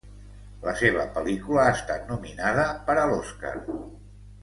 La 0.67 0.73
seva 0.79 1.03
pel·lícula 1.17 1.63
ha 1.65 1.75
estat 1.75 2.09
nominada 2.15 2.67
per 2.91 2.97
a 3.03 3.05
l'Oscar. 3.15 3.57